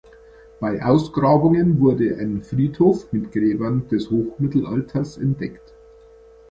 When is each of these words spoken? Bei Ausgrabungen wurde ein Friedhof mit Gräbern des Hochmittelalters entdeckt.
Bei 0.59 0.83
Ausgrabungen 0.83 1.79
wurde 1.79 2.17
ein 2.17 2.41
Friedhof 2.41 3.13
mit 3.13 3.31
Gräbern 3.31 3.87
des 3.89 4.09
Hochmittelalters 4.09 5.17
entdeckt. 5.19 5.75